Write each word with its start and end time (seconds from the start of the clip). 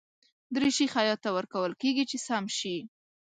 دریشي 0.55 0.87
خیاط 0.93 1.19
ته 1.23 1.29
ورکول 1.37 1.71
کېږي 1.81 2.03
چې 2.11 2.17
سم 2.27 2.43
شي. 2.57 2.77